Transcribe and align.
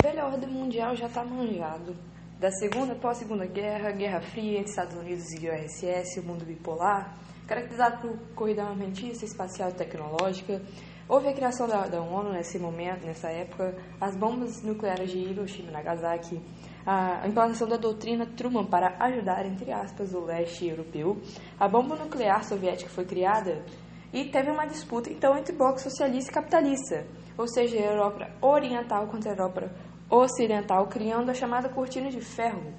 velha 0.00 0.26
ordem 0.26 0.48
mundial 0.48 0.94
já 0.94 1.06
está 1.06 1.24
manjado. 1.24 1.96
Da 2.38 2.50
segunda 2.52 2.94
pós-segunda 2.94 3.46
guerra, 3.46 3.90
Guerra 3.90 4.20
Fria 4.20 4.58
entre 4.58 4.70
Estados 4.70 4.94
Unidos 4.94 5.24
e 5.32 5.48
URSS, 5.48 6.20
o 6.20 6.22
mundo 6.22 6.44
bipolar, 6.44 7.16
caracterizado 7.48 8.00
por 8.00 8.16
corrida 8.34 8.62
armamentista, 8.62 9.24
espacial 9.24 9.70
e 9.70 9.72
tecnológica, 9.72 10.62
houve 11.08 11.28
a 11.28 11.32
criação 11.32 11.66
da, 11.66 11.88
da 11.88 12.00
ONU 12.00 12.32
nesse 12.32 12.60
momento, 12.60 13.04
nessa 13.04 13.28
época, 13.28 13.74
as 14.00 14.16
bombas 14.16 14.62
nucleares 14.62 15.10
de 15.10 15.18
Hiroshima 15.18 15.70
e 15.70 15.72
Nagasaki, 15.72 16.40
a 16.86 17.26
implantação 17.26 17.66
da 17.66 17.76
doutrina 17.76 18.24
Truman 18.24 18.66
para 18.66 18.94
ajudar, 19.00 19.44
entre 19.46 19.72
aspas, 19.72 20.14
o 20.14 20.20
leste 20.20 20.68
europeu, 20.68 21.20
a 21.58 21.66
bomba 21.66 21.96
nuclear 21.96 22.44
soviética 22.44 22.88
foi 22.88 23.04
criada 23.04 23.64
e 24.12 24.24
teve 24.24 24.50
uma 24.50 24.66
disputa, 24.66 25.10
então, 25.10 25.36
entre 25.36 25.54
bloco 25.54 25.80
socialista 25.80 26.30
e 26.30 26.34
capitalista, 26.34 27.06
ou 27.36 27.46
seja, 27.46 27.76
a 27.76 27.82
Europa 27.82 28.28
Oriental 28.40 29.06
contra 29.06 29.30
a 29.30 29.34
Europa 29.34 29.70
Ocidental, 30.10 30.86
criando 30.86 31.30
a 31.30 31.34
chamada 31.34 31.68
Cortina 31.68 32.10
de 32.10 32.20
Ferro, 32.20 32.72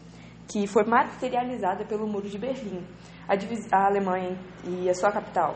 que 0.47 0.65
foi 0.65 0.83
materializada 0.83 1.85
pelo 1.85 2.07
Muro 2.07 2.27
de 2.27 2.39
Berlim, 2.39 2.83
a, 3.27 3.77
a 3.77 3.85
Alemanha 3.85 4.35
e 4.65 4.89
a 4.89 4.93
sua 4.95 5.11
capital. 5.11 5.55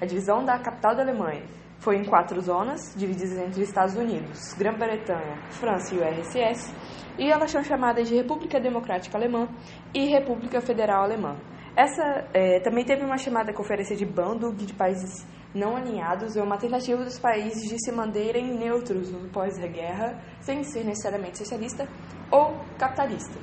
A 0.00 0.06
divisão 0.06 0.44
da 0.44 0.58
capital 0.58 0.94
da 0.94 1.02
Alemanha 1.02 1.42
foi 1.80 1.96
em 1.96 2.04
quatro 2.04 2.40
zonas, 2.40 2.94
divididas 2.94 3.38
entre 3.38 3.62
Estados 3.62 3.96
Unidos, 3.96 4.54
Grã-Bretanha, 4.54 5.36
França 5.50 5.94
e 5.94 5.98
URSS, 5.98 6.72
e 7.18 7.30
elas 7.30 7.50
são 7.50 7.64
chamadas 7.64 8.06
de 8.06 8.14
República 8.14 8.60
Democrática 8.60 9.18
Alemã 9.18 9.48
e 9.92 10.06
República 10.06 10.60
Federal 10.60 11.02
Alemã. 11.02 11.36
Essa 11.80 12.28
é, 12.34 12.60
também 12.60 12.84
teve 12.84 13.02
uma 13.02 13.16
chamada 13.16 13.54
Conferência 13.54 13.96
de 13.96 14.04
Bandung 14.04 14.54
de 14.54 14.74
países 14.74 15.26
não 15.54 15.78
alinhados, 15.78 16.36
é 16.36 16.42
uma 16.42 16.58
tentativa 16.58 17.02
dos 17.02 17.18
países 17.18 17.66
de 17.66 17.82
se 17.82 17.90
manterem 17.90 18.54
neutros 18.54 19.10
no 19.10 19.30
pós-guerra, 19.30 20.22
sem 20.40 20.62
ser 20.62 20.84
necessariamente 20.84 21.38
socialista 21.38 21.88
ou 22.30 22.54
capitalista. 22.78 23.40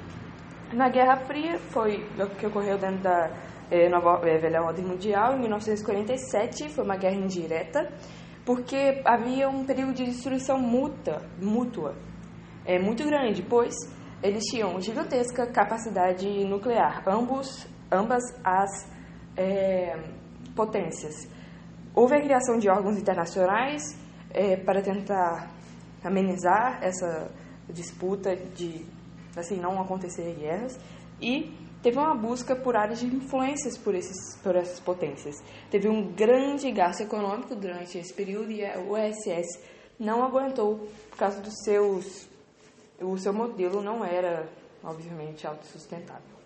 Na 0.71 0.87
Guerra 0.87 1.17
Fria, 1.25 1.57
foi 1.57 2.05
o 2.19 2.29
que 2.35 2.45
ocorreu 2.45 2.77
dentro 2.77 3.01
da 3.01 3.31
é, 3.71 3.89
nova, 3.89 4.21
é, 4.29 4.37
Velha 4.37 4.61
Ordem 4.61 4.85
Mundial, 4.85 5.33
em 5.33 5.39
1947, 5.39 6.69
foi 6.69 6.83
uma 6.83 6.95
guerra 6.95 7.15
indireta, 7.15 7.91
porque 8.45 9.01
havia 9.03 9.49
um 9.49 9.65
período 9.65 9.95
de 9.95 10.05
destruição 10.05 10.59
mútua, 10.59 11.23
mútua 11.41 11.95
é, 12.67 12.77
muito 12.77 13.03
grande, 13.03 13.41
pois 13.41 13.73
eles 14.21 14.43
tinham 14.43 14.79
gigantesca 14.79 15.47
capacidade 15.47 16.45
nuclear, 16.45 17.01
ambos 17.07 17.67
ambas 17.91 18.23
as 18.43 18.69
é, 19.35 19.97
potências. 20.55 21.27
Houve 21.93 22.15
a 22.15 22.21
criação 22.21 22.57
de 22.57 22.69
órgãos 22.69 22.97
internacionais 22.97 23.97
é, 24.31 24.55
para 24.55 24.81
tentar 24.81 25.49
amenizar 26.03 26.79
essa 26.81 27.31
disputa 27.69 28.35
de 28.35 28.85
assim 29.35 29.57
não 29.57 29.79
acontecer 29.79 30.35
guerras 30.35 30.79
e 31.21 31.53
teve 31.81 31.97
uma 31.97 32.15
busca 32.15 32.55
por 32.55 32.75
áreas 32.75 32.99
de 32.99 33.05
influências 33.05 33.77
por, 33.77 33.93
esses, 33.93 34.35
por 34.41 34.55
essas 34.55 34.79
potências. 34.79 35.35
Teve 35.69 35.87
um 35.87 36.11
grande 36.13 36.71
gasto 36.71 37.01
econômico 37.01 37.55
durante 37.55 37.97
esse 37.97 38.13
período 38.13 38.51
e 38.51 38.63
o 38.77 38.93
USS 38.93 39.59
não 39.99 40.23
aguentou 40.23 40.87
por 41.09 41.17
causa 41.17 41.41
dos 41.41 41.53
seus 41.63 42.27
o 42.99 43.15
seu 43.17 43.31
modelo 43.31 43.81
não 43.81 44.03
era 44.03 44.49
obviamente 44.83 45.45
autossustentável. 45.45 46.37